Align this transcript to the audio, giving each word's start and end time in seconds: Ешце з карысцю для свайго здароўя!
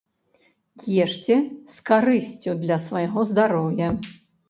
Ешце 1.05 1.37
з 1.75 1.87
карысцю 1.91 2.59
для 2.65 2.83
свайго 2.89 3.19
здароўя! 3.33 3.97